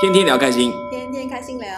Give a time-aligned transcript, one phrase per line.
[0.00, 1.70] 天天聊开心，天天开心聊，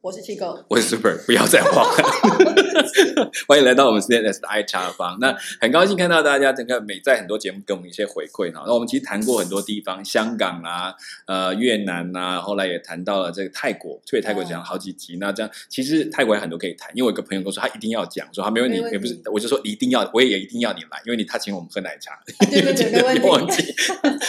[0.00, 2.54] 我是七狗，我是 Super，不要再慌了。
[3.46, 5.18] 欢迎来到我们 CNS 的爱茶坊。
[5.20, 8.64] 那很高兴看到大家，整个每在很多节目给我们一些回馈哈。
[8.66, 10.94] 那我们其实谈过很多地方，香港啊，
[11.26, 15.16] 呃，越南啊，后来也谈到了这个泰国，所以泰国讲了好几集。
[15.18, 22.18] 那这样其实泰国有很多可以谈，因为我一个朋友跟我说他一定要讲，说他没问题，没问题也不是，我就说一定要，我也一定要你来，因为你他请我们喝奶茶，
[22.50, 23.56] 对对对，没问题。
[23.56, 23.74] 记。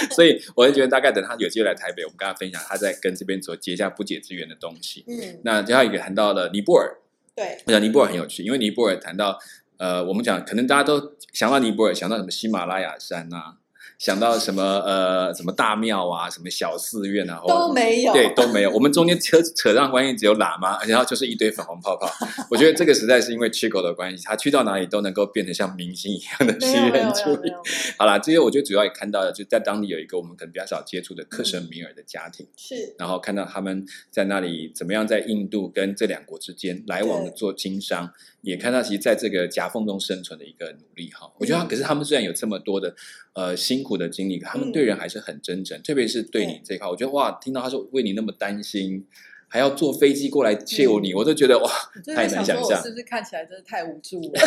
[0.11, 5.03] 所以我就觉得大概等他有机会来台北，我们跟他分享他在跟这边所结下不解之缘的东西。
[5.07, 6.97] 嗯，那最后一个谈到了尼泊尔，
[7.37, 9.37] 对，我讲尼泊尔很有趣，因为尼泊尔谈到
[9.77, 13.57] 呃，我们讲可能大家都想到尼泊尔，想到什么喜马拉雅山啊，
[13.97, 18.13] 想到什么呃什么大庙啊，什么小寺院啊，或都没有。
[18.13, 18.71] 对，都没有。
[18.71, 22.07] 我们中间扯 扯上关系只有喇嘛，然后就是一堆粉红泡泡。
[22.51, 27.51] 我觉得这个实在是因为 Chico 的关系，他去到哪里都能够变得像明星一样的没吸人注意。
[27.97, 32.47] 好啦，这些我觉得主要也看到了，就在当地有一个我们可能比较少接触的克什米尔的家庭。
[32.55, 41.31] 是然后看到他们在那里怎么样在印度跟这两国之间来往的做经商，也看到其实在这个夹缝中生存的一个努力哈。
[41.37, 41.67] 我觉得他，嗯。
[41.67, 42.95] 可是他们虽然有这么多的
[43.33, 49.05] 呃辛苦的经历，他们对人还是很真诚，特别是对你这一块，我觉得哇，听到他说为你那么担心，
[49.47, 51.69] 还要坐飞机过来救你，我都觉得哇，
[52.15, 54.41] 太难想象是不是看起来真的太无助了？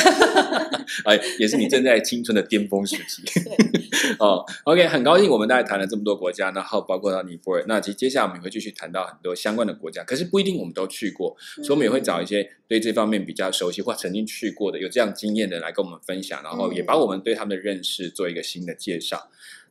[1.07, 3.23] 哎，也是你正在青春的巅峰时期。
[4.19, 7.65] 哦，OK，很高兴我们大概谈了这么多国家，然后包括到尼泊尔。
[7.67, 19.31] 那其实接下来我们也会继续谈到很多相关的国家，可是不一定我们都去过，所以我们也会找一些对这方面比较熟悉或曾经去过的、有这样经验的来跟我们分享，然后也把我们对他们的认识做一个新的介绍。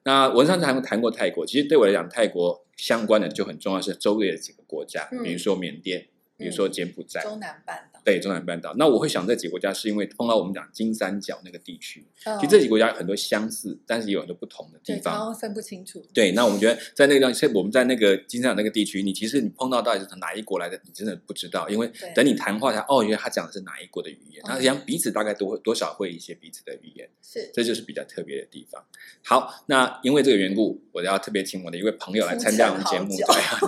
[0.09, 7.21] 那我上次还谈过泰国，其实对我来讲，泰国相关的就很重要是周围的几个国家，嗯比如说缅甸，比如说柬埔寨。
[7.21, 7.98] 中南半岛。
[8.09, 15.33] 对中南半岛，那我会想这几个国家，是因为碰到我们讲金三角那个地区，嗯其实这几个国家有很多相似，但是也有很多不同的地，方。
[15.35, 16.03] 分不清楚。
[16.11, 28.83] 对，那我们觉得在那个地方，我们在那个金三角那个地区，你其实你碰到到底是哪一国来的，你真的不知道，因为等你谈话才哦，原来他讲的是哪一国的语言，嗯那讲彼此大概都会多少会一些彼此的语言，是这就是比较特别的地方。
[29.23, 33.59] 好，那因为这个缘故，我要特别请我的一位朋友来参加我们节目，对啊，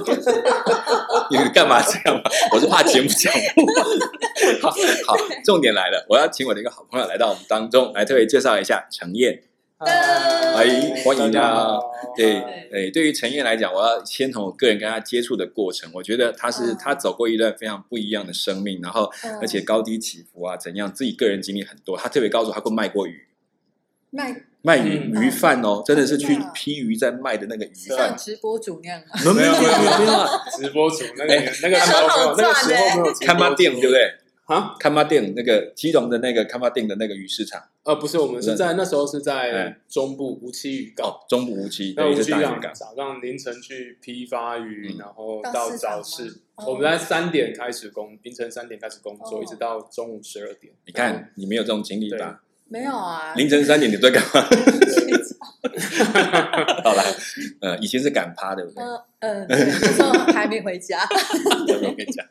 [1.30, 2.30] 你 你干嘛这样嘛？
[2.54, 4.31] 我是怕节目讲不完。
[4.62, 4.69] 好，
[5.07, 9.44] 好，重点来了，我要请我的一个好朋友来到我们当中，来特别介绍一下陈燕。
[9.78, 11.79] 哎欢迎啊。
[12.16, 16.78] 对对，对，对于陈燕来讲，我要先从我个人跟她接触的过程，我觉得她是嗯。
[16.79, 19.40] 他走过一段非常不一样的生命，然后嗯。
[19.41, 21.97] 而且高低起伏啊，怎样，自己个人经历很多。
[21.97, 23.25] 她特别告诉我，他过卖过鱼，
[24.12, 24.44] 卖。
[24.62, 25.23] 卖鱼嗯。
[25.23, 28.16] 鱼贩哦，真的是去批鱼在卖的那个鱼是像。
[28.16, 29.08] 直播主那样吗？
[29.23, 31.52] 没有没有没有没有啊， 直播主那个哎。
[31.63, 33.25] 那个时候没有，那个时候没有直播主。
[33.25, 34.13] 看妈店对不对？
[34.46, 34.75] 啊？
[34.79, 42.74] 康巴店那个基隆的那个康巴店的那个鱼市场呃，不是，我们是在那时候是哎在中部无期渔港，哦，中部无期，那对，无期渔港是大渔港。
[42.74, 50.73] 早上凌晨去批发鱼，嗯然后到到市场早市，哦我们在三点开始工，凌晨三点开始工作，哦一直到中午十二点。
[50.85, 52.44] 你看，你没有这种经历吧？
[52.68, 54.47] 没有啊，凌晨三点你在干嘛？
[55.78, 57.04] 睡觉好了，
[57.62, 58.84] 呃，以前是赶趴，对不对？
[58.84, 59.48] 嗯嗯，
[60.34, 60.98] 还没回家。
[61.08, 62.26] 我跟你讲，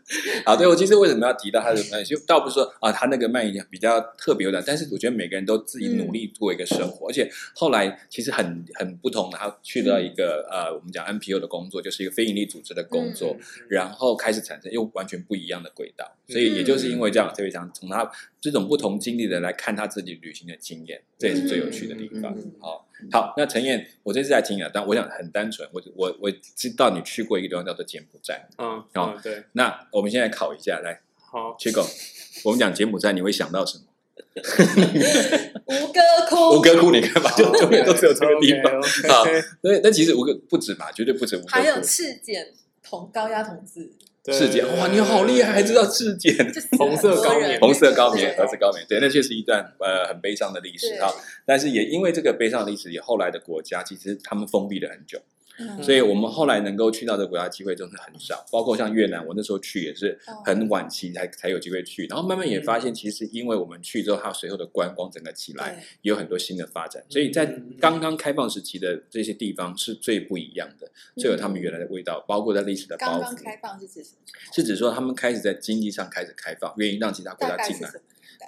[0.45, 2.03] 好，对我其实为什么要提到他的卖？
[2.03, 22.35] 就倒不是说啊，他那个慢一点比较特别的，但是我觉得每个人都自己努力过一个生活，而且后来其实很很不同的，他去到一个、呃，我们讲 NPO 的工作，就是一个非营利组织的工作，嗯然后开始产生又完全不一样的轨道，所以也就是因为这样，特别想从他这种不同经历的来看他自己旅行的经验，这也是最有趣的地方。
[22.37, 31.87] 嗯好，好，那陈燕，我这次来听啊，但我想很单纯，我我我知道你去过一个地方叫做柬埔寨，嗯好嗯，对，那我们现在考一下，来好，Chico，
[32.45, 33.85] 我们讲柬埔寨，你会想到什么？
[35.67, 38.73] 吴哥窟， 吴哥窟，你看吧，就永远都只有这个地方。
[39.09, 39.25] 好，
[39.63, 41.81] 那那其实吴哥不止嘛，绝对不止吴哥窟还有。
[41.83, 42.53] 赤柬
[42.83, 43.93] 同高压统治，
[44.23, 46.35] 对赤检，哇，你好厉害，还知道质检。
[46.79, 51.11] 红色高棉红色高棉，对盒子高棉，对，那确实一段呃很悲伤的历史啊。
[51.47, 55.40] 但是也因为这个悲伤的历史，也后来的国家其实他们封闭了很久，嗯
[55.83, 58.45] 所以我们后来能够去到这个国家机会真的很少。
[58.51, 60.43] 包括像越南，我那时候去也是哦。
[60.45, 67.03] 很晚期才才有机会去，然后慢慢也发现，其实因为我们去之后，它随后的观光整个起来，也有很多新的发展。
[67.09, 67.47] 所以在
[67.81, 74.53] 刚刚开放时期的这些地方是最不一样的，最有他们原来的味道，包括在历史的包刚刚袱，开放是指什么？
[74.53, 77.91] 是指说他们开始在经济上开始开放，愿意让其他国家进来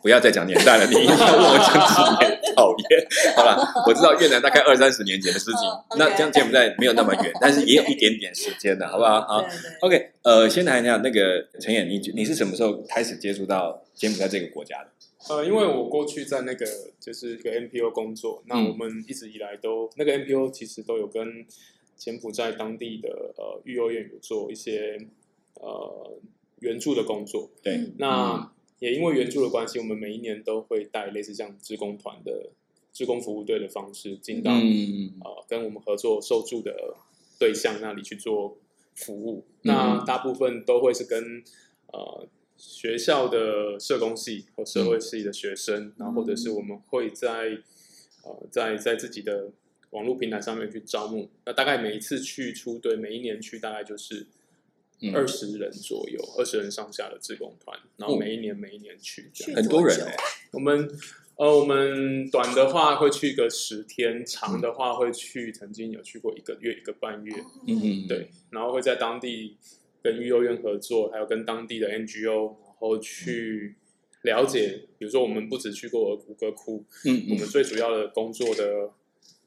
[0.01, 3.07] 不要再讲年代了，你一定要问我讲几年，讨厌。
[3.37, 3.57] 好了，
[3.87, 5.61] 我知道越南大概二三十年前的事情
[5.99, 9.21] 那这样柬埔寨没有那么远，但是也有一点点时间的，好不好？
[9.27, 9.47] 好
[9.81, 14.89] ，，OK，呃，先谈一下那个陈演，你你是什么时候开始接触到柬埔寨这个国家的？
[15.29, 16.67] 呃，因为我过去在那个
[16.99, 21.47] 就是一个 NPO 工作，那嗯我们一直以来都那个 NPO 其实都有跟
[21.97, 24.99] 柬埔寨当地的呃育幼院有做一些
[25.61, 26.19] 呃
[26.59, 27.49] 援助的工作。
[27.63, 28.51] 对嗯那
[28.83, 32.51] 也因为援助的关系，我们每一年都会带类似像职工团的
[32.93, 36.97] 职工服务队的方式进到、嗯呃跟我们合作受助的
[37.39, 38.59] 对象那里去做
[38.97, 39.45] 服务。
[39.63, 41.45] 嗯那大部分都会是跟
[41.93, 42.27] 呃
[42.57, 47.59] 学校的社工系或社会系的学生，然后或者是我们会在
[48.25, 49.51] 呃在在自己的
[49.91, 51.29] 网络平台上面去招募。
[51.45, 54.27] 那大概每一次去出队，每一年去大概就是嗯
[55.15, 59.57] 二十人左右，二十人上下的志工团，然后每一年每一年去这样。
[59.57, 60.17] 很多人哎、
[60.53, 60.89] 我们
[61.37, 67.35] 呃，我们短的话会去个十天，长的话会去，曾经有去过一个月、一个半月，
[67.67, 67.81] 嗯。
[67.83, 69.57] 嗯，对，然后会在当地
[70.03, 73.77] 跟育幼院合作，还有跟当地的 NGO，然后去
[74.23, 77.31] 了解，比如说我们不止去过吴哥窟，嗯嗯。
[77.31, 78.91] 我们最主要的工作的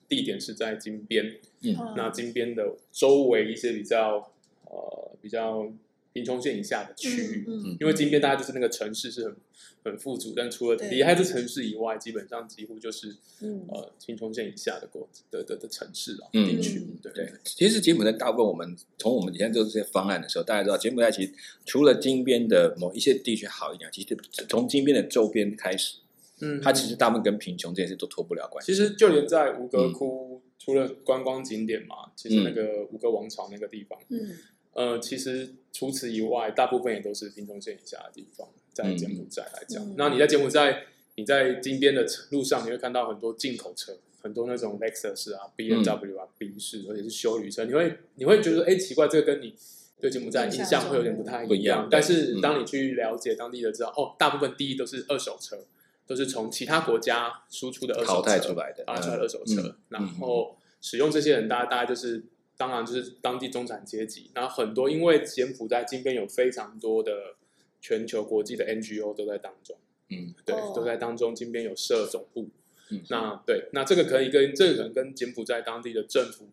[0.09, 1.75] 地点是在金边，嗯。
[1.95, 4.33] 那金边的周围一些比较
[4.65, 5.71] 呃比较
[6.13, 7.63] 贫穷线以下的区域，嗯。
[7.65, 7.77] 嗯。
[7.79, 9.35] 因为金边大家就是那个城市是很
[9.83, 10.89] 很富足，但除了对。
[10.89, 13.65] 离开这城市以外，基本上几乎就是嗯。
[13.69, 16.47] 呃贫穷线以下的国的的的城市啊嗯。
[16.47, 17.11] 地区嗯，对。
[17.11, 21.33] 对，其实柬埔寨大部分我们从我们以前做这些方案的时候，大家知道柬埔寨其实
[21.65, 25.97] 除了金边的某一些地区好一点，其实从金边的周边开始，
[26.39, 28.71] 嗯，它其实大部分跟贫穷这件事都脱不了关系。
[28.73, 29.69] 其实就连在吴嗯。
[29.69, 34.29] 哥窟，除了观光景点嘛，其实那个吴哥王朝那个地方，嗯
[34.75, 39.81] 呃，其实除此以外，大部分也都是贫穷线以下的地方，在柬埔寨来讲。
[39.81, 40.83] 嗯那你在柬埔寨，
[41.15, 47.63] 你在金边的路上，你会看到很多进口车，很多那种 Lexus 啊、B N W 啊、宾士，而且是修旅车。
[47.63, 49.55] 你会你会觉得，哎，奇怪，这个跟你
[50.01, 51.87] 对柬埔寨印象会有点不太一样样。
[51.89, 55.65] 但是嗯当你去了解当地的，知道哦，大部分第一都是二手车，
[56.05, 62.25] 都是从其他国家输出的二手车淘汰出来的淘汰出来的二手车，嗯然后使用这些人，大家大概就是。
[62.57, 67.35] 当然就是当地中产阶级，然后很多因为柬埔寨金边有非常多的
[67.81, 69.77] 全球国际的 NGO 都在当中，
[70.09, 70.33] 嗯。
[70.45, 70.73] 对，哦。
[70.75, 71.35] 都在当中。
[71.35, 72.47] 金边有设总部，
[72.91, 76.47] 嗯，那对，那这个可以跟这个可能跟柬埔寨当地的政府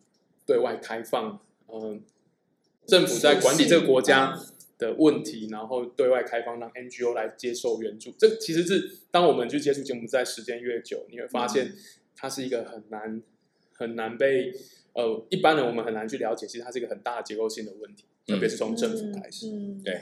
[0.45, 2.01] 对外开放，嗯、
[2.85, 4.37] 政府在管理这个国家
[4.77, 8.13] 的问题，然后对外开放让 NGO 来接受援助。
[8.17, 11.73] 这其实是当我们去接触柬埔寨时间越久，你会发现
[12.15, 13.21] 它是一个很难
[13.71, 14.53] 很难被
[14.93, 19.47] 呃一般人我们很难去了解，其实它是一个很大的结构性的问题，特别是从政府开始。
[19.49, 20.01] 嗯对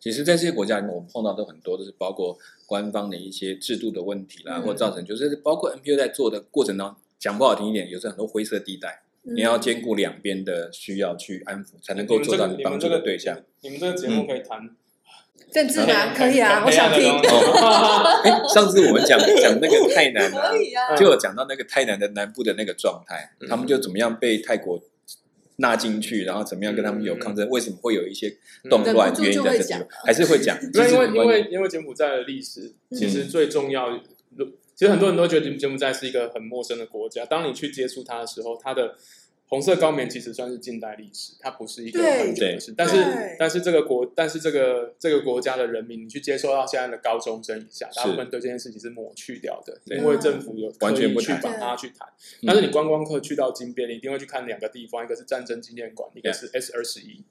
[0.00, 2.36] 其实，在这些国家里面，我们碰到都很多都是包括
[2.66, 13.40] 官方的一些制度的问题啦，嗯或造成就是包括 NPO 在做的过程当中，讲不好听一点，有时候很多灰色地带，嗯你要兼顾两边的需要去安抚，才能够做到你帮助的对象。
[13.60, 14.74] 你们这个节目可以谈
[15.52, 16.14] 政治吗？
[16.14, 17.02] 可以啊，我想听。
[18.54, 24.80] 上次我们讲讲那个泰南啊可，以啊，就有讲到那个泰南的南部的那个状态，嗯他们就怎么样被泰国
[25.56, 28.34] 纳进去，然后怎么样跟他们有抗争，为什么会有一些
[28.68, 30.56] 动乱原因在这里，还是会讲。
[30.72, 34.00] 因为因为因为柬埔寨的历史，嗯其实最重要。
[34.76, 38.94] 其实很多人都觉得柬埔寨是一个很陌生的国家，当你去接触它的时候，它的
[39.50, 42.72] 红色高棉其实算是近代历史，它不是一个很久的事。
[42.76, 52.08] 但是但是这个国，但是这个这个国家的人民，你去接受到现在的高中生以下，大部分对这件事情是抹去掉的，因为政府有完全不去把它去谈。
[52.42, 57.24] 嗯但是你观光客去到金边，你一定会去看两个地方，一个是战争纪念馆，一个是 S 二十一。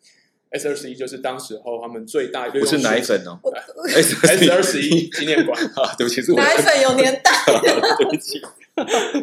[0.51, 3.53] S 二十一就是当时候他们最大不是奶粉哦我
[3.87, 5.55] ，S S 二十一纪念馆。
[5.77, 7.31] 啊，对不起，是我奶粉有年代，
[7.99, 8.41] 对不起，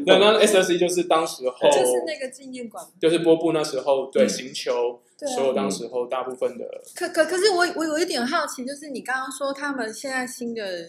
[0.07, 2.85] 那那 S S E 就是当时候就是那个纪念馆。
[3.01, 5.01] 就是波布那时候对嗯行球，
[5.35, 10.89] 所有当时候大部分的可可可是我我有一点好奇，就是你刚刚说他们现在新的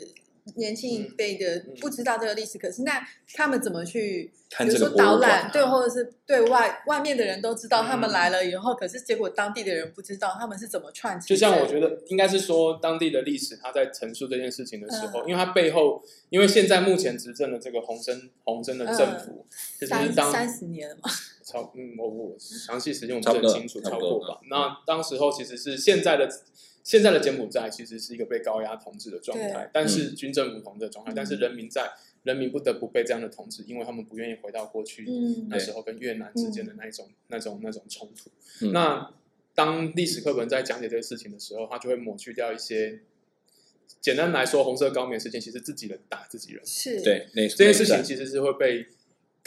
[0.55, 5.49] 年轻一辈的嗯不知道这个历史，可是那他们怎么去，看比如说导览，啊。
[5.51, 8.11] 对，或者是对外外面的人都知道他们嗯。
[8.11, 11.35] 来了以后，可是结果当地的人不知道他们是怎么串起就。
[11.35, 15.29] 像我觉得应该是说当地的历史，他在陈述这件事情的时候，嗯。
[15.29, 19.45] 因为他背后，因为现在目前执政的这个洪森洪森的政府，
[19.79, 21.09] 其实是当三十年了嘛，
[21.47, 24.41] 超嗯，我我详细时间我不是很清楚，超过吧。
[24.49, 26.29] 那当时候其实是现在的
[26.83, 31.91] 现在的柬埔寨其实是一个被高压统治的状态，但是军政府统治的状态，嗯但是人民在
[32.23, 35.47] 人民不得不被这样的统治，因为他们不愿意回到过去嗯。
[35.49, 38.29] 那时候跟越南之间的那一种、那种那种冲突。
[38.65, 38.73] 嗯。
[38.73, 39.13] 那
[39.55, 42.99] 当历史课本在讲解这个事情的时候，他就会抹去掉一些。
[44.01, 48.85] 简单来说，红色高棉事件其实自己人打自己人，是，对，那这件事情其实是会被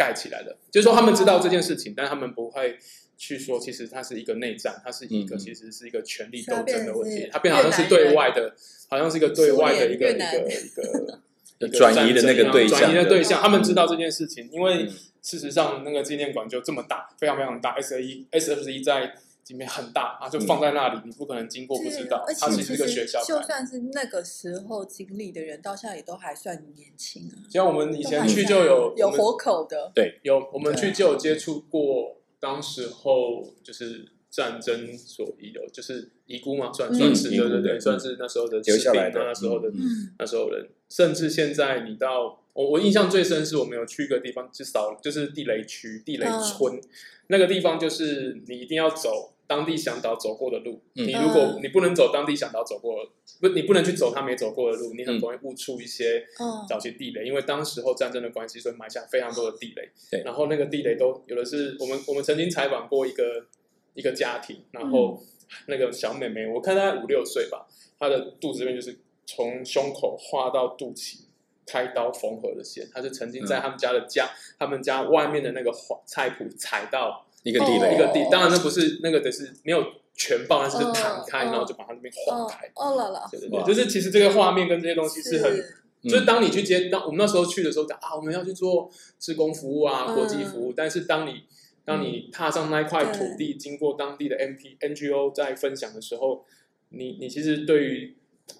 [0.00, 0.56] 盖起来的。
[0.70, 2.78] 就是说，他们知道这件事情，但他们不会
[3.18, 7.28] 去说，其实它是一个内战，它是一个其实是一个权力斗争的问题。
[7.30, 8.54] 它变好像是对外的，
[8.88, 13.42] 好像是一个对外的一个一个一个一个 转移的那个对象转移的对嗯象。
[13.42, 14.90] 他们知道这件事情，因为嗯
[15.22, 19.12] 事实上那个纪念馆就这么大，非常非常大，S A E S F 一在
[19.50, 23.40] 里面很大啊，就放在那里，你不可能经过不知道而，且它其实是个学校就。
[23.42, 36.94] 算是那个时候经历的人，到现在也都还算年轻啊，像我们以前去就有有活口的，对有我们去就有接触过，当时候就是战争所遗留，就是遗孤嘛，算嗯。
[36.94, 40.14] 算是对对对，嗯算是那时候的留下来的那时候的嗯。
[40.18, 46.40] 那时候人，甚至现在你到我我印象最深是我们有去一个地方，就扫就是地雷区地雷嗯。
[46.40, 46.80] 村、
[47.26, 50.80] 那个地方，就是你一定要走当地向导走过的路。
[50.94, 59.90] 嗯你如果嗯你不能走当地向导走过的，不你不能去走他没走过的路，你很嗯容易误触一些嗯早期地雷，因为当时候战争的关系，所以埋下非常多的地雷。
[60.08, 63.46] 对然后那个地雷都有的是我们我们曾经采访过一个
[63.94, 65.20] 一个家庭，然后
[65.66, 67.66] 那个小妹妹，我看她五六岁吧，
[67.98, 71.22] 她的肚子这边就是从胸口划到肚脐。
[71.66, 74.28] 开刀缝合的线，她是曾经在他们家的家，
[74.58, 82.70] 他们家外面的那个花菜谱踩到一个地雷，一个地，当然那不是那个的是没有全爆，但是是弹开，嗯然后就把它那边划哦开。
[82.74, 85.64] 哦了了，对对对，就是其实这个画面跟这些东西是很
[86.02, 90.72] 就是当你去接，当我们那时候去的时候讲啊，我们要去做职工服务啊，嗯国际服务。
[90.74, 91.44] 但是当你
[91.84, 96.44] 当你踏上那块土地，经过当地的 MP NGO 在分享的时候，
[96.90, 98.16] 你你其实对于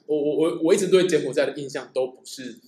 [0.06, 2.58] 我我我我一直对柬埔寨的印象都不是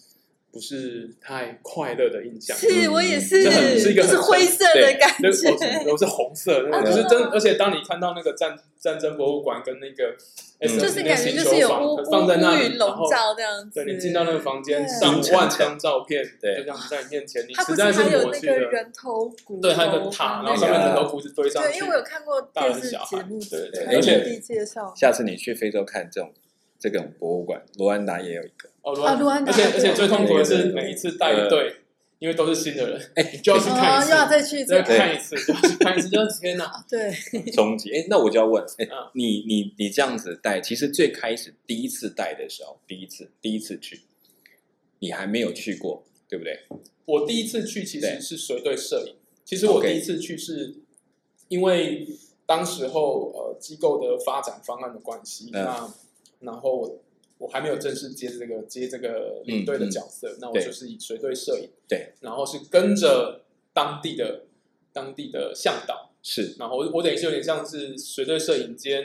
[0.52, 5.49] 不是太快乐的印象，是我也是，这很是一个是灰色的感对，觉，
[5.87, 10.14] 我我是红色，那就是真，而且当你看到那个战战争博物馆跟那个
[10.78, 13.82] 就是感觉星就是有球乌房放在那里，乌云笼然后罩这样子。
[13.82, 18.52] 对你进到那个房间，上万张照片，对就这样子在你面前，你它不实在还有抹去的。
[18.52, 24.92] 那个人头骨，对，还有个塔，然后上面人头骨是堆上对，去因为我有看过大电视人小孩节目，对对而且介绍。
[24.94, 26.30] 下次你去非洲看这种
[26.91, 29.53] 这种博物馆，卢安达也有一个，哦，啊卢安达。
[29.53, 31.77] 而且而且最痛苦的是每一次带一队，
[32.19, 36.73] 因为都是新的人，哎你就要去看一哦，次又，要再去再看一次，就要去看一次，就是天哪！
[36.91, 37.12] 对，
[37.53, 37.93] 冲击。
[37.93, 38.65] 哎，那我就要问，
[39.15, 44.01] 你你你这样子带，其实最开始第一次带的时候，第一次第一次去，
[44.99, 46.59] 你还没有去过，对不对？
[47.05, 48.17] 我第一次去其对。
[48.17, 49.15] 实是随队摄影。
[49.45, 50.75] 其实我第一次去是
[51.49, 52.09] 因为
[52.47, 55.65] 当时候呃机构的发展方案的关系，嗯。
[55.65, 55.95] 那
[56.42, 57.00] 然后我
[57.38, 64.44] 我还没有正式接这个接这个领队的角色，那我就是以随队摄影，对，然后是跟着当地的
[64.92, 66.54] 当地的向导，是。
[66.58, 69.04] 然后我我等于是有点像是随队摄影兼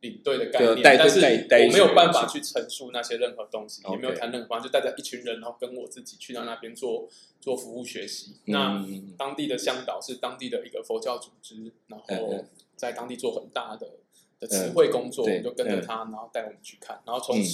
[0.00, 7.08] 领队的概念，但是我没有办法去陈述那些任何东西，也没有谈任何，就带着一群人，然后跟我自己去到那边做
[7.40, 8.36] 做服务学习。
[8.46, 12.46] 那嗯当地的向导是当地的一个佛教组织，然嗯后嗯。
[12.74, 13.88] 在当地做很大的
[14.42, 17.44] 的词汇工作，对我就跟着嗯他，然后带我们去看，然后从嗯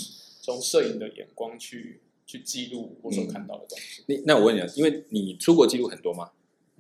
[0.41, 4.03] 从摄影的眼光去去记录我所嗯看到的东西。
[4.07, 6.31] 你那我问你啊，因为你出国记录很多吗？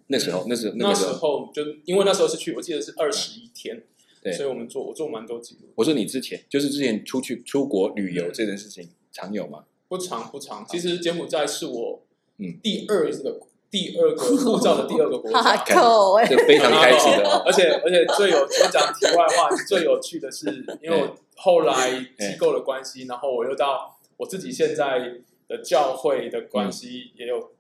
[0.07, 3.85] 那时候，那时候那那时候，就因为那时候是去，我记得是二十一天，
[4.23, 5.69] 对所以我们做我做蛮多记录。
[5.75, 9.67] 我说你之前就是之前出去出国旅游这件事情常有吗？
[9.87, 12.03] 不常不常，其实柬埔寨是我
[12.38, 13.38] 嗯第二这个
[13.70, 15.75] 第二个 护照的第二个国哈家。
[15.75, 17.28] 口哎，这非常开心的。
[17.28, 17.42] 哦。
[17.46, 20.46] 而且而且最有我讲题外话，最有趣的是，
[20.82, 27.50] 因为我后来机构的关系，然后我又到我自己现在的教会的关系，也有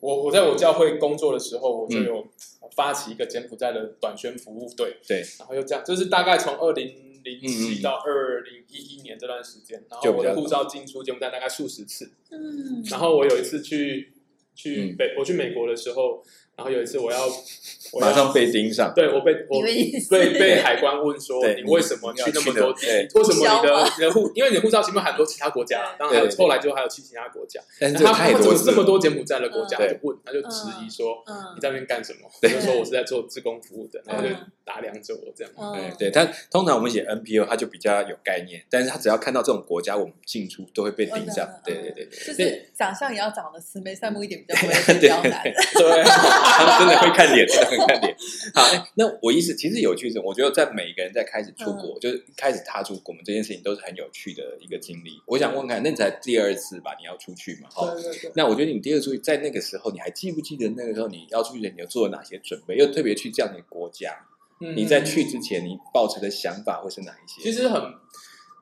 [0.00, 2.26] 我我在我教会工作的时候，我就有
[2.74, 6.86] 发起一个柬埔寨的短宣服务队，对，然后又这样，就是大概从二零
[7.24, 7.82] 零嗯七嗯。
[7.82, 14.12] 到二零一一年这段时间，然后我的护照进出柬埔寨大概数十次，嗯，然后我有一次去
[14.56, 14.96] 去嗯。
[14.96, 16.24] 北，我去美国的时候，
[16.56, 17.18] 然后有一次我要
[17.92, 18.92] 我要马上被盯上。
[18.94, 22.86] 对我被我被被海关问说你为什么去那么多地？
[23.14, 24.30] 为什么你的你的护？
[24.34, 32.28] 因为你的护照前面很多其他国家，当然还有对对后来就还有去其他国家，但是他他怎太多次了么这么多柬埔寨的国家嗯就问，他就质疑说嗯你在那边干什么？
[32.48, 35.52] 就说我是在做志工服务的，然后就嗯打量着我这样。
[35.56, 41.46] 对嗯，对，他通常我们写 NPO，他就比较有概念，但是他只要看到这种国家，我们进出都会被盯上。
[41.46, 45.42] 嗯对对对，就是长相也要长得慈眉善目一点，比较不会 难。
[45.44, 46.04] 对，
[46.48, 48.16] 他们真的会看脸，真的会看脸。
[48.54, 55.20] 好，哎那我意思其实有趣是，我觉得在每一个人在开始出国，就是开始踏出国门这件事情，都是很有趣的一个经历。
[55.26, 56.96] 我想问看，那你才第二次吧？
[56.98, 57.68] 你要出去嘛？
[57.70, 57.92] 哈。
[57.94, 58.32] 对对对。
[58.34, 62.76] 那我觉得你第二次在那个时候，你还记不记得那个时候你要出去前，你有做了哪些准备？
[62.76, 64.26] 又特别去这样的国家，
[64.60, 67.42] 嗯你在去之前，你抱持的想法会是哪一些？
[67.42, 67.82] 其实很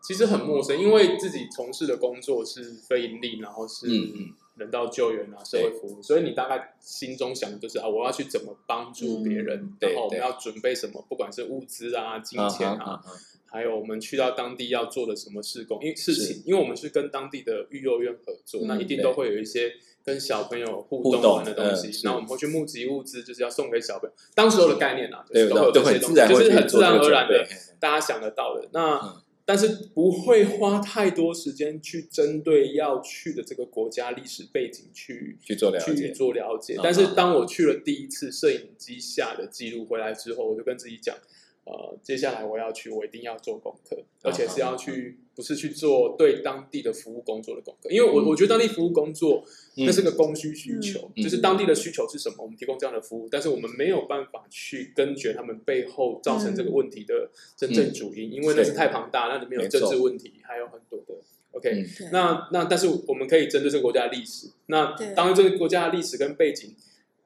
[0.06, 13.02] 其实很陌生，因为自己从事的工作是非盈利，然后是嗯嗯人道救援啊、社会服务，所以你大概心中想的就是啊，我要去怎么帮助别人，嗯然后我们要准备什么，不管是物资啊、金钱啊，啊啊
[13.46, 19.72] 还有我们去到当地要做的什么事工，因为事情，因为我们是跟当地的育幼院合作，嗯那一定都会有一些
[20.04, 22.06] 跟小朋友互动玩的东西嗯，是。
[22.06, 24.14] 然后我们会去募集物资，就是要送给小朋友。
[24.34, 27.46] 当时候的概念啊，就对是都会有这些东西，很自然就是很自然而然的，
[27.78, 28.68] 大家想得到的。
[28.72, 36.80] 那、嗯但是不会花太多时间去针对要去的这个国家历史背景去去做了去解，做了解嗯。
[36.82, 41.14] 但是当我去了第一次摄影机下的记录回来之后，我就跟自己讲，
[41.64, 48.26] 呃，接下来我要去，我一定要做功课，而且是要去，不是去做对当地的服务工作的功课，因为我嗯。
[48.26, 49.42] 我觉得当地服务工作
[49.76, 49.86] 嗯。
[49.86, 51.22] 那是个供需需求，嗯。
[51.22, 61.14] 就是当地的需求是什么，我们提供这样的服务，但是我们没有办法去根绝他们背后造成这个问题的真正主因，因为那是太庞大，那里面有政治问题，还有很多的。
[61.52, 62.10] OK，、嗯。
[62.12, 65.14] 那那但是我们可以针对这个国家的历史，那对。
[65.14, 66.74] 当这个国家的历史跟背景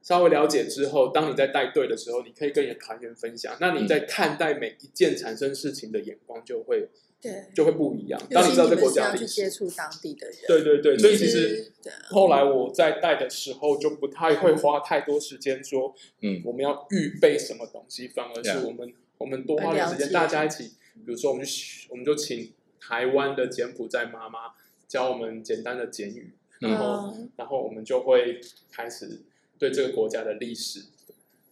[0.09, 6.88] 稍微了解之后，当你在带队的时候，你可以跟你的团员分享，那你在看待每一件产生事情的眼光就会
[7.21, 8.19] 对，就会不一样。
[8.31, 11.71] 当你知道这个国家的历史，去接触当地的人，对对对，嗯所以其实
[12.09, 16.41] 后来我在带的时候就不太会花太多时间说嗯。
[16.43, 20.73] 我们要预备什么东西，反而是我们我们多花点时间，大家一起，
[21.05, 21.53] 比如说我们就
[21.91, 22.50] 我们就请
[22.81, 24.53] 台湾的柬埔寨妈妈
[24.87, 28.41] 教我们简单的简语，然后、嗯然后我们就会
[28.73, 29.21] 开始
[29.59, 30.85] 对这个国家的历史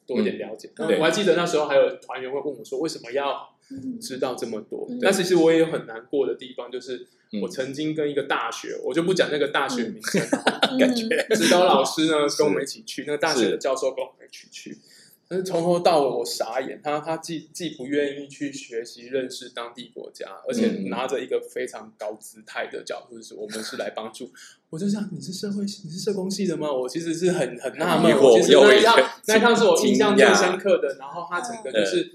[0.06, 0.70] 多一点了解。
[0.76, 4.98] 嗯我还记得那时候还有团员会问我说，为什么要嗯知道这么多嗯？
[5.02, 10.20] 但其实我也有很难过的地方，就是嗯我曾经跟一个大学，我就不讲那个大学名称，
[10.78, 14.78] 感觉指导老师呢 跟我们一起去，那个大学的教授跟我们一起去。
[15.28, 24.30] 但是从头到尾我傻眼，他他既既不愿意去学习认识当地国家，而且嗯拿着一个非常高姿态的角度，就是我们是来帮助。
[24.70, 26.72] 我就想你是社会系，你是社工系的吗？
[26.72, 30.96] 我其实是很很纳闷我其实那一趟那一趟是我印象最深刻的。
[30.98, 32.12] 然后他整个就是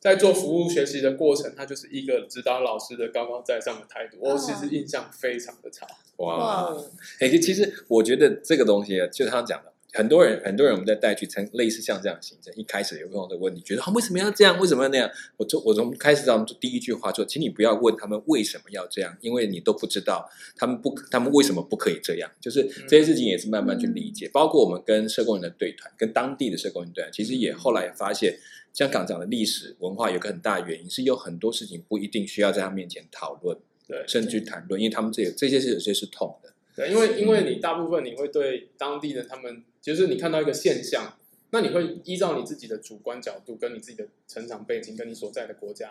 [0.00, 5.86] 在做服务学习的过程，他就是一个指导老师的高高在上的态度，我其实印象非常的差。
[6.16, 6.76] 哇哇，
[7.20, 15.10] 哎、其实我觉得这个东西啊，就像他讲的，很多人很多人我们在带去参类似像这样的行程，一开始也会有这个问题，觉得他、啊、为什么要这样，为什么要那样？
[15.36, 20.26] 我从我从开始他们第一句话说，请你不要问他们为什么要这样，因为你都不知道
[20.56, 22.30] 他们不他们为什么不可以这样。
[22.40, 28.38] 就是这些事情也是慢慢去理解，包括我们跟社工人的对谈，跟当地的社工人对谈，其实也后来发现，
[28.72, 36.51] 香港讲的历史文化有个很大的原因是有很多事情不一定需要在他面前讨论，对甚至去谈论，因为他们这这些是有些是痛的。
[36.74, 41.18] 对，因为因为你大部分你会对当地的他们，就是你看到一个现象，
[41.50, 45.90] 那你会依照你自己的主观角度，跟你自己的成长背景，跟你所在的国家，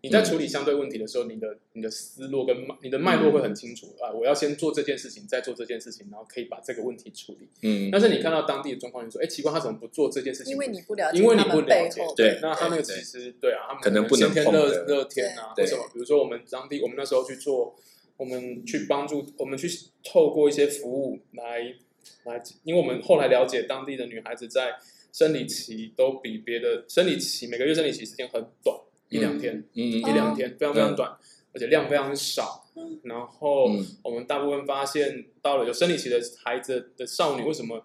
[0.00, 4.10] 你在处理相对问题的时候，你的你的思路跟脉你的脉络会很清楚啊。
[4.10, 7.46] 我要先做这件事情，再做这件事情，然后可以把这个问题处理。
[7.60, 10.52] 嗯，但是你看到当地的状况，你说，哎，奇怪，他怎么不做这件事情？
[10.52, 17.76] 因为你不了解，因为你不了解，对那他那个其实对啊，他们可能不能天热热天啊，对或什么，比如说我们当地，我们那时候去做，
[18.22, 19.68] 我们去帮助，我们去
[20.04, 21.74] 透过一些服务来
[22.22, 24.76] 来，因为我们后来了解当地的女孩子在
[25.12, 28.76] 生理期都比别的生理期每个月生理期时间很短，
[29.08, 31.10] 一两天，嗯一两天，非常非常短，
[31.52, 32.60] 而且量非常少。
[32.76, 37.84] 嗯然后嗯我们大部分发现，到了有生理期的孩子的少女，为什么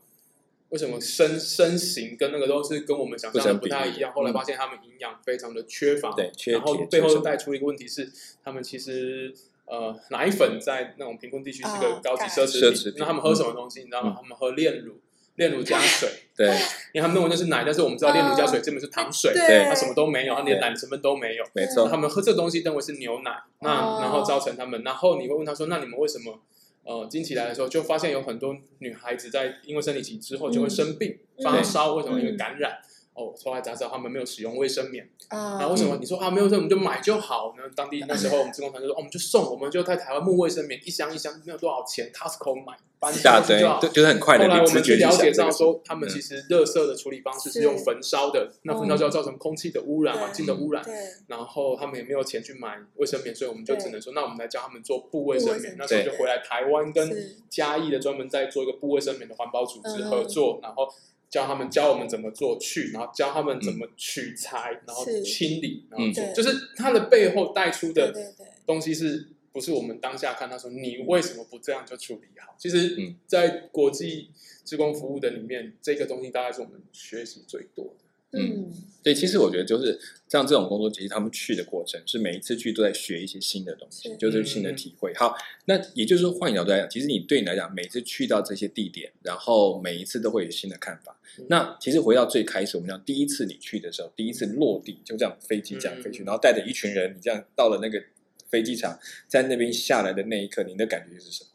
[0.70, 4.14] 为什么身身形跟那个都是跟我们想象的不太一样？
[4.14, 8.12] 后来发现他们营养非常的缺乏，对，然后铁背后带出一个问题是，
[8.44, 9.34] 他们其实
[9.68, 13.82] 呃奶粉在那种贫困地区是个哦高级奢侈品奢侈品，那他们喝什么东西？
[13.82, 14.14] 你知道吗？
[14.16, 15.00] 他们喝炼乳，
[15.36, 16.48] 炼乳加水， 对
[16.94, 21.44] 因为他们认为那是奶，但是我们知道炼乳加水根本是糖水，对它什么都没有，它连奶的成分都没有。
[21.54, 26.40] 没错他，们喝这东西认为是牛奶，那、哦然后造成他们，然后你会问他说，那你们为什么
[26.84, 32.18] 呃经期来的时候就发现有很多女孩子在因为生理期之后就会生病、嗯发烧，为什么？
[32.18, 32.80] 嗯因为感染。
[33.18, 35.58] 哦，后来才知道他们没有使用卫生棉，啊。
[35.60, 37.64] 那为什么你说啊没有卫生棉就买就好呢？
[37.76, 50.84] 当地那时候我们职工团就说，哦，我们就送，我们就在台湾木卫生棉一箱一箱，没有多少钱，Costco 买搬一大堆上去就好，就就是很快的，后来我们去了解到说，他们其实热色的处理方式是是用焚烧的，那焚烧就要造成空气的污染、对环境的污染。
[51.28, 55.76] 然后他们也没有钱去买卫生棉，所以我们就只能说，那我们来教他们做布卫生棉。
[55.78, 57.12] 那时候就回来台湾跟
[57.50, 60.10] 嘉义的专门在做一个布卫生棉的环保组织嗯。
[60.10, 60.88] 合作，然后
[61.30, 68.34] 教他们教我们怎么做去，然后教他们怎么取材，然后清理，然后做就是它的背后带出的
[68.66, 72.56] 东西是不是我们当下看他说你为什么不这样就处理好？
[72.58, 74.30] 其实嗯，在国际
[74.64, 78.07] 职工服务的里面，这个东西大概是我们学习最多的。
[78.34, 78.70] 嗯，
[79.02, 85.14] 对，其实我觉得就是像这种工作，其实他们去的过程是每一次去都在学一些新的东西，是就是新的体会。
[85.16, 85.34] 好，
[85.66, 91.18] 那也就是说，换个角度来讲，其实你对你来讲，每次去到这些地点，然后每一次都会有新的看法。
[91.40, 98.04] 嗯那其实回到最开始，我们讲第一次你去的时候，第一次落地就这样飞机这样飞去，嗯然后带着一群人，你这样到了那个
[98.50, 101.50] 飞机场，在那边下来的那一刻，你的感觉是什么？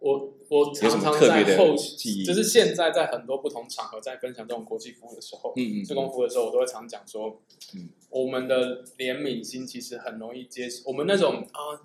[0.00, 7.40] 我我常常在后期就是现在在很多不同场合在分享这种国际服务的时候，嗯嗯自工服务的时候，我都会常讲说，
[7.74, 7.88] 嗯。
[8.10, 11.84] 我们的怜悯心其实很容易接，我们那种啊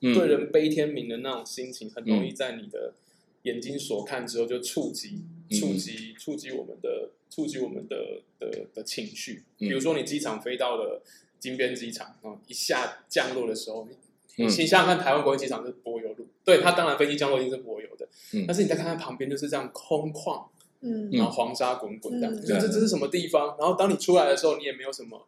[0.00, 0.14] 嗯。
[0.14, 2.94] 对人悲天悯的那种心情，很容易在你的
[3.42, 9.42] 眼睛所看之后就触及、嗯触及、触及我们的、触及我们的的的情绪。
[9.58, 9.68] 嗯。
[9.68, 11.02] 比如说，你机场飞到了
[11.40, 13.96] 金边机场，嗯，一下降落的时候，你
[14.36, 20.44] 你嗯想想看，台湾国际机场是柏油路，对它当然飞机降落一定是柏油的，嗯但是你再看看旁边就是这样空旷，
[20.80, 23.56] 嗯然后黄沙滚滚这样，嗯这这这是什么地方？
[23.58, 25.26] 然后当你出来的时候，你也没有什么。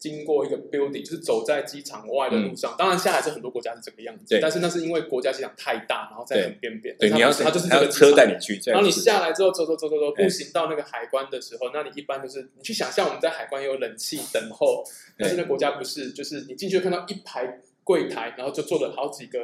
[0.00, 2.74] 经过一个 building，就是走在机场外的路上。
[2.78, 6.96] 当然，下来是很多国家是这个样子但是那是因为国家机场太大，然后在很边边。
[6.98, 14.82] 对，你要是它就是这个车带你去，这然后你下来之后走走走走走，步行到那个海关的时候，那你一般就是你去想象我们在海关有冷气等候，
[15.18, 19.38] 但是那国家不是，就是你进去看到一排柜台，然后就做了好几个。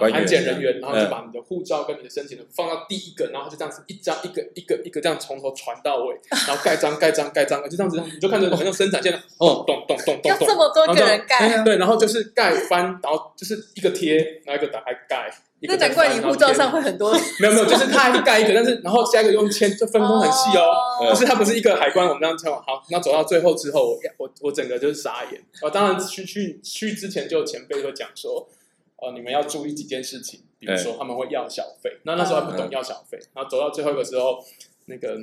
[0.00, 15.30] 安检人员，然后就嗯把你的护照跟你的申请的放到第一个，然后就这样子一张一个一个一个这样从头传到尾，然后盖章盖章盖章，就这样子， 你就看着好像生产线的哦咚咚咚咚咚，要这么多个人盖，对，然后就是盖翻，然后就是一个贴，然后一个打开盖，
[15.66, 16.70] 那难怪你护照上。
[16.70, 17.12] 会很多。
[17.40, 20.62] 没有没有，就是他还盖一个，但是然后下一个用签，就分工很细哦。
[21.00, 25.40] 哦就是他不是一个海关，我们这样签完好，那走到最后之后，我我我整个就是傻眼。
[25.62, 28.48] 哦，当然去去去之前就有前辈会讲说，
[28.96, 34.42] 呃，你们要注意几件事情，比如说他们会要小费，那那时候还不懂要小费，然后走到最后一个时候，
[34.86, 35.20] 那个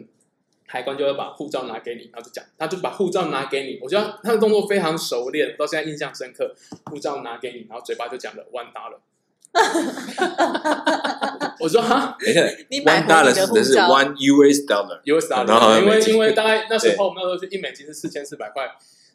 [0.67, 6.55] 海关就会把护照拿给你，然后就讲，他就把护照拿给你，我觉得他的动作非常熟练，到现在印象深刻。
[6.85, 8.97] 护照拿给你，然后嘴巴就讲了 one dollar。
[11.59, 12.17] 我说哈？
[12.19, 13.87] 等一下你买，one dollar 回你的指的是照。
[13.89, 16.13] one US dollar，US 然后 dollar，因为金。
[16.15, 18.63] 因为大概那时候我们那时候是一美金是四千四百块，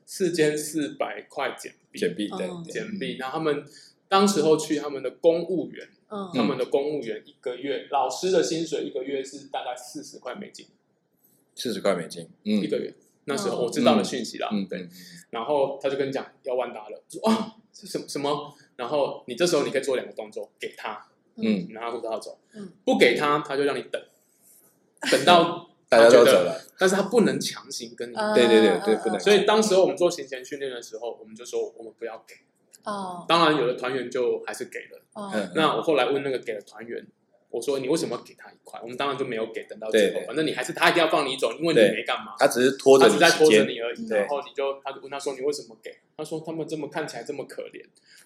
[0.05, 3.16] 四千四百块简币，简币对简币。
[3.18, 3.64] 然后他们
[4.09, 6.31] 当时候去他们的公务员，嗯。
[6.35, 10.66] 他们的公务员一个月老师的薪水一个月是大概四十块美金。
[11.55, 12.61] 四十块美金，嗯。
[12.62, 12.94] 一个月。
[13.25, 13.64] 那时候嗯。
[13.64, 14.66] 我知道了讯息啦，嗯。
[14.68, 14.88] 对。
[15.31, 18.55] 然后他就跟你讲要万达了，我说啊这什么什么？
[18.76, 24.00] 然后你这时候你可以做两个动作，给他，嗯，你拿他护照走嗯，不给他他就让你等，
[25.10, 28.14] 等到 大家都走了，但是他不能强行跟你。
[28.16, 32.34] 嗯对对对对不能所以当时候我们做行前训练的时候，我们就说我们不要给。
[32.84, 35.00] 哦当然，有的团员就还是给了。
[35.14, 37.06] 哦嗯那我后来问那个给的团员，
[37.57, 38.79] 我说你为什么要给他一块？
[38.83, 44.07] 我们当然就没有给，等到最后反正你还是他一定要放你走，因为你没干嘛，他只是拖着你他只在拖着，你而已。
[44.09, 45.90] 然后你就他就问他说你为什么给？
[46.19, 47.83] 他说他们这么看起来这么可怜。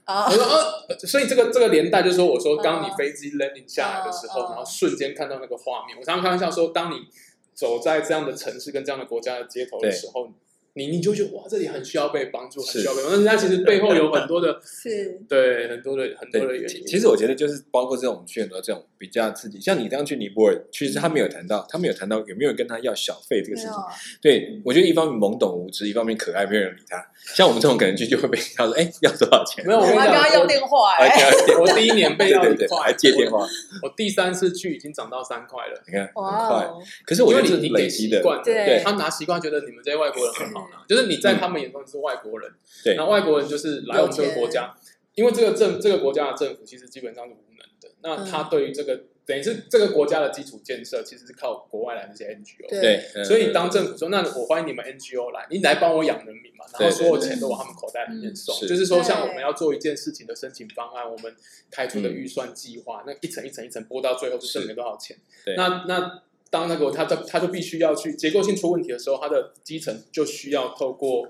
[0.06, 0.44] 哦我说
[0.88, 7.06] 呃，所以这个这个连带就是说，我说刚你嗯飞机 landing 下来的时候，然后瞬间看到那个画面，我常常开玩笑说，当你
[7.54, 10.28] 走在这样的城市跟这样的国家的街头的时候，
[10.74, 13.24] 你你就觉得哇，这里很需要被帮助，很需要被帮助。
[13.24, 16.68] 但是它其实背后有很多的 是 对很多的很多的，原因。
[16.68, 23.74] 其其实我觉得就是包括这种去很多这种比较刺激，像你这样去尼泊尔，其实他没有谈到，他没有谈到有没有人跟他要小费这个事情。
[24.22, 27.04] 对我觉得一方面懵懂无知，一方面可爱，没有人理他。
[27.34, 29.66] 像我们这种可能去就会被他说，哎，要多少钱？
[29.66, 31.08] 没有，我跟他，要电话哎，
[31.58, 33.46] 我 我第一年被对对对，要一块，还借电话，
[33.82, 33.90] 我。
[33.96, 35.82] 第三次去已经涨到三块了。
[35.86, 36.64] 你看很哇快。
[36.64, 42.52] 哦，可是我觉得你累积的，习惯，对他拿习惯觉得你们这些外国人很好拿，就是你在他们眼中是外国人，
[42.84, 42.94] 对。
[42.94, 44.74] 然后外国人就是来我们这个国家，
[45.14, 52.80] 因为这个政这个国家的政府其实基本上是无能的，那他对于这个等于是这个国家的基础建设其实是靠国外来的这些 NGO，对。
[52.80, 53.24] 对，嗯。
[53.24, 61.34] 所以当政府说那我欢迎你们 NGO 来，你来帮我养人民嘛，然对对后所有钱都往他们口袋里面送，就是说像我们要做一件事情的申请方案，我们
[61.70, 65.54] 开出的预算计划，那一层一层一层拨到最后就剩没多少钱，对。
[65.56, 66.22] 那那。
[66.50, 71.28] 当那个他他他就必须要去结构性出问题的时候，他的基层就需要透过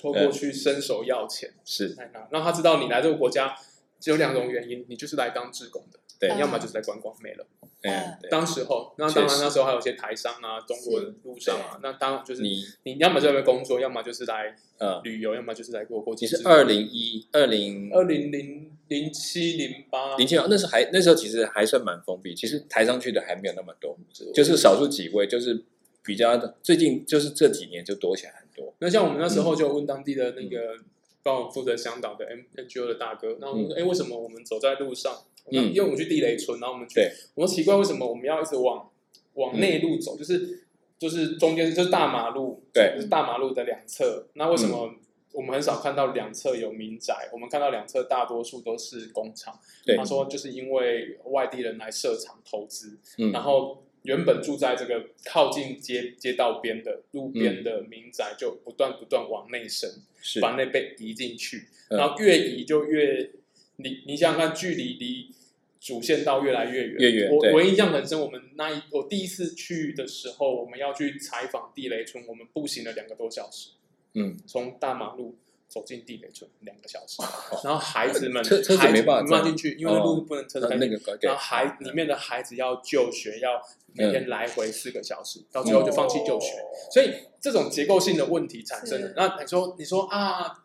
[0.00, 1.52] 透过嗯去伸手要钱。
[1.64, 1.96] 是。
[2.30, 3.54] 让他知道你来这个国家
[4.00, 7.46] 只有两种原因，你就是来当志工的，对，你要么就是来观光没了。
[7.82, 16.30] 嗯，对，当时候，那当然那时候还有一些台商啊、中国的路上啊，那当然就是你你要么在那边工作，要么就是来呃，旅游，要么就是来过国际你。
[16.30, 23.96] 是二零一二零二零零零七零八零七年那时候还那时候其实还算蛮封闭，其实台上去的还没有那么多，
[24.34, 25.64] 就是少数几位，就是
[26.04, 28.74] 比较最近就是这几年就多起来很多。
[28.78, 30.76] 那像我们那时候就问当地的嗯那个
[31.22, 35.12] 帮我负责香港的 M NGO 的大哥，然后我们说，哎、为什么我们走在路上？
[35.50, 38.90] 嗯因为我们去地雷村，然后我们去对，我说奇怪，为什么我们要一直往
[39.34, 40.14] 往内陆走？
[40.14, 40.64] 就是
[40.98, 44.26] 就是中间就是大马路，对就是大马路的两侧。
[44.34, 44.94] 那为什么
[45.32, 47.28] 我们很少看到两侧有民宅？
[47.32, 49.58] 我们看到两侧大多数都是工厂。
[49.84, 63.30] 对他说就是因为外地人来设厂投资，嗯然后原本住在这个靠近街街道边的路边的民宅，就不断不断往内伸，是把那被移进去，嗯然后越移就越
[63.76, 65.34] 你，你想想看，距离离
[65.80, 66.96] 主线道越来越远。
[66.98, 73.70] 越远我我印象很深，我们那一我第一次去的时候，我们要去采访地雷村，我们步行了两个多小时，
[74.14, 75.36] 嗯，从大马路
[75.68, 77.22] 走进地雷村两个小时，
[77.62, 80.86] 然后孩子们车车子孩子没办法进去，因为哦路不能车开进去。
[80.86, 83.60] 那个对然后孩里面的孩子要就学，要
[83.92, 86.54] 每天来回四个小时，到最后就放弃就学。
[86.90, 89.14] 所以这种结构性的问题产生了是。
[89.16, 90.64] 那你说，你说啊，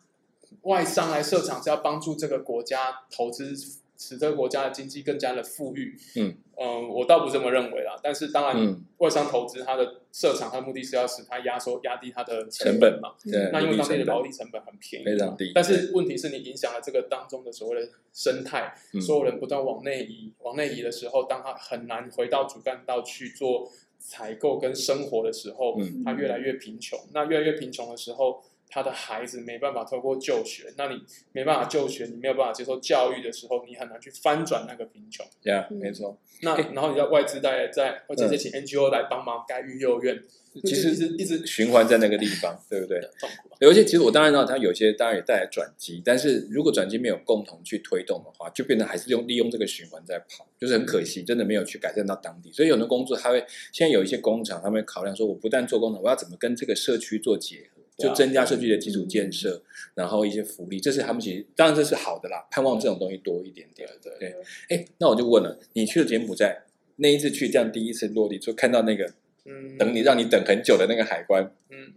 [0.62, 3.54] 外商来设厂是要帮助这个国家投资，
[3.96, 5.96] 使这个国家的经济更加的富裕。
[6.16, 7.96] 嗯嗯，我倒不这么认为啦。
[8.00, 13.14] 但是当然，嗯，外商投资它的设厂，它的目的是要使它压缩压低它的成本嘛。
[13.24, 26.96] 对，那因为当地的劳力力成本很便宜，非常低但是问题是你影响了这个当中的所谓的生态，嗯所有人不断往内移，往内移的时候，当他很难回到主干道去做采购跟生活的时候，嗯他越来越贫穷。
[27.12, 35.24] 那越来越贫穷的时候，他的孩子没办法透过就学，那你没办法就学，你没有办法接受教育的时候，你很难去翻转那个贫穷。
[35.42, 36.18] 呀，嗯没错。
[36.42, 40.20] 那然后你要外资在在或者是请 NGO 来帮忙盖育幼院，
[40.64, 43.00] 其实是一直循环在那个地方，对 不对？
[43.20, 43.50] 痛苦。
[43.60, 52.52] 而且其实我当然知道，它有些当然也带来转机，但是如果转机没有共同去推动的话，就变得还是用利用这个循环在跑，就是很可惜，真的没有去改善到当地。
[52.52, 53.38] 所以有的工作，他会
[53.72, 59.62] 现在有一些工厂，他们会考量说，我不但做工厂，我要怎么跟这个社区做结就增加社区的基础建设，
[59.94, 63.88] 然后一些福利，这是他们其实当然这是好的啦，盼望这种东西多一点点。
[64.02, 64.34] 对对
[64.68, 66.64] 哎，那我就问了，你去了柬埔寨
[66.96, 69.12] 那一次去，这样第一次落地，就看到那个
[69.44, 71.94] 嗯，等你让你等很久的那个海关，嗯。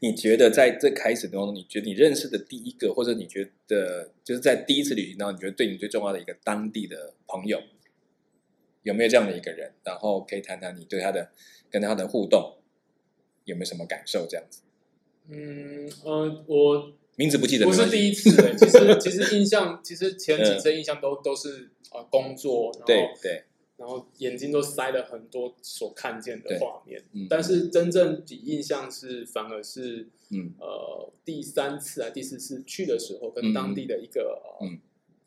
[0.00, 7.58] 你觉得在这开始当中，你觉得你认识的第一个，或者你觉得就是在第一次旅行当中，你觉得对你最重要的一个当地的朋友，
[8.82, 9.72] 有没有这样的一个人？
[9.82, 11.30] 然后可以谈谈你对他的
[11.70, 12.58] 跟他的互动
[13.46, 14.26] 有没有什么感受？
[14.28, 14.60] 这样子，
[15.28, 23.44] 嗯呃，我名字不记得不是第一次欸其实 其实印象，其实前几次印象都都是呃工作，然后对对，
[23.78, 30.52] 然后眼睛都塞了很多所看见的画面，嗯但是真正的印象是反而是嗯。
[30.58, 33.52] 呃第三次啊第四次去的时候，跟嗯。
[33.52, 34.78] 当地的一个、呃嗯。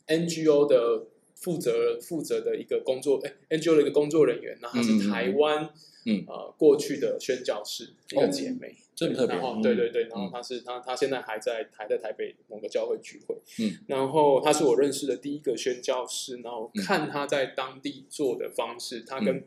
[0.08, 1.08] NGO 的
[1.40, 5.70] 负责负责的一个工作，哎 NGO 的一个工作人员，然后她是台湾
[6.06, 6.24] 嗯。
[6.28, 16.84] 呃过去的宣教士一个姐妹，这么特别然对对对，然后嗯她是她她现在还在还在台北某个教会聚会，嗯，然后她是我认识的第一个宣教士，然后嗯。
[16.84, 19.44] 看她在当地做的方式，她跟、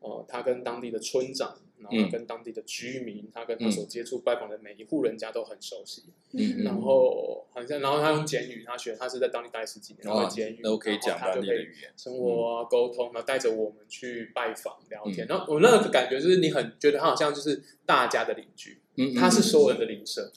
[0.00, 3.72] 呃她跟当地的村长，然后跟当地的居民，他跟她嗯。
[3.72, 6.64] 所接触拜访的每一户人家都很熟悉，嗯。
[6.64, 15.12] 然后好像然后他用简语，他学他是在当地待十几年，然后哇简语，哦都可以然后讲当她就可以地的语言，生活啊、沟通，然后带着我们去拜访聊嗯。
[15.12, 15.26] 天。
[15.26, 20.32] 然后我那个感觉就是，你很觉得他好像就是大家的邻居，嗯，他是所有人的邻舍，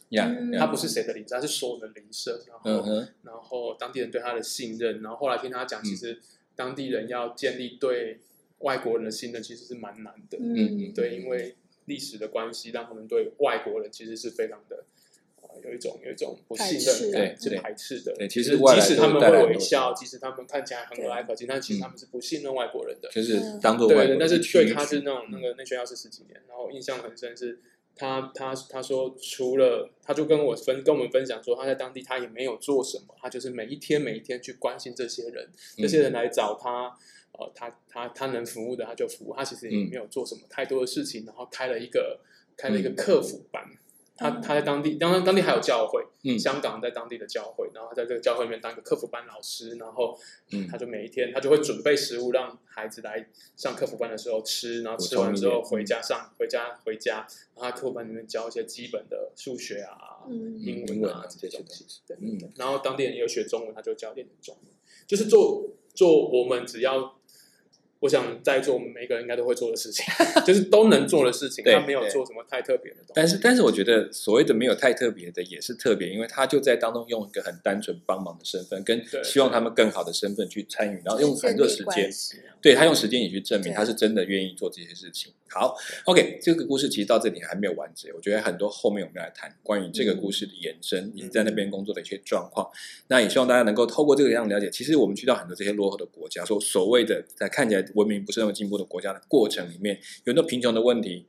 [0.58, 2.42] 他不是谁的邻舍，他是所有人的邻舍。
[2.48, 5.86] 然后，然后当地人对他的信任，然后后来听他讲，嗯。
[5.86, 6.20] 其实
[6.56, 8.20] 当地人要建立对
[8.60, 10.38] 外国人的信任，其实是蛮难的。
[10.40, 14.86] 嗯对，因为历史的关系，让他们对外国人其实是非常的。
[15.42, 18.14] 呃有一种有一种不信任感，是排斥的。
[18.14, 23.10] 对其实即使他们会微笑，即使他们看起来很和蔼可亲，但其实嗯他们是不信任外国人的。
[23.10, 27.60] 就是当做外国对对，但是人对他是那种那个那学校是十几年，然后印象很深是，
[27.96, 36.96] 他他他说除了他就跟我分跟我们分享说他在当地他也没有做什么，他就是每一天每一天去关心这些人，嗯这些人来找他。
[37.34, 39.90] 呃，他他他能服务的他就服务，他其实也嗯。
[39.90, 42.20] 没有做什么太多的事情，然后开了一个
[42.58, 43.64] 开了一个客服班，
[44.18, 46.38] 他他在当地，当然当地还有教会，嗯。
[46.38, 50.20] 香港在当地的教会，然后他在这个教会里面当一个客服班老师，然后
[50.52, 50.68] 嗯。
[50.68, 60.60] 他就每一天他就会准备食物让孩子来上客服班的时候吃，然后吃完之后回家上回家回家，然后他客服班里面教一些基本的数学啊、嗯。
[60.60, 62.38] 英英文啊文啊这些东西，对，嗯。
[62.58, 64.74] 然后当地人也有学中文，他就教一点点中文，
[65.08, 65.66] 就是做
[65.96, 67.16] 做我们只要。
[68.00, 70.06] 我想在座我们每一个人应该都会做的事情，
[70.48, 73.14] 就是都能做的事情，对他没有做什么太特别的东西。
[73.14, 82.10] 但是，但是我觉得所谓的没有太特别的也是特别，因为他就在当中用一个很单纯帮忙的身份，跟对希望他们更好的身份去参与，然后用很多时间，
[82.62, 85.34] 对他用时间也去证明他是真的愿意做这些事情。
[85.52, 92.70] 好，OK，这个故事其实到这里还没有完结，我觉得很多后面我们要来谈关于这个故事的延伸，以及在那边工作的一些状况。
[93.08, 101.26] 那也希望大家能够透过这个样了解，其实我们去到很多这些落后的国家，说所谓的在看起来文明不是那么进步的国家的过程里面，有很多贫穷的问题。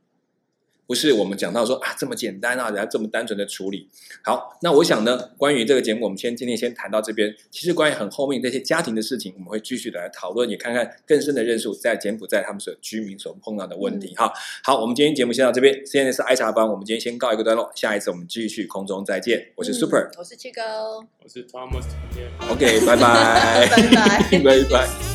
[0.87, 3.87] 不是我们讲到说啊这么简单啊，然后这么单纯的处理。
[4.25, 7.33] 好，那我想呢，关于这个节目，我们先今天先谈到这边。
[7.49, 14.13] 其实关于很后面这些家庭的事情，我们会继续的来讨论，也看看更深的认识在柬埔寨他们所居民所碰到的问题。
[14.17, 14.33] 哈，
[14.65, 19.53] 好，我们今天节目先到这边，现在是爱茶帮，我们今天先告一个段落，下一次我们继续空中再见。
[19.55, 20.61] 我是 Super，我是七哥，
[21.23, 23.77] 我是 Thomas，OK，拜拜，拜
[24.41, 24.91] 拜拜拜。